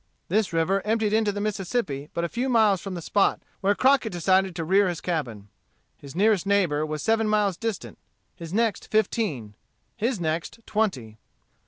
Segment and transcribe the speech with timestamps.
[0.29, 4.11] This river emptied into the Mississippi but a few miles from the spot where Crockett
[4.11, 5.47] decided to rear his cabin.
[5.95, 7.99] His nearest neighbor was seven miles distant,
[8.35, 9.53] his next fifteen,
[9.95, 11.19] his next twenty.